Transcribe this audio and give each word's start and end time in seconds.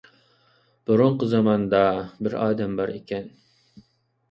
بۇرۇنقى 0.89 1.29
زاماندا 1.35 1.83
بىر 2.25 2.39
ئادەم 2.41 2.77
بار 2.83 2.97
ئىكەن. 2.97 3.31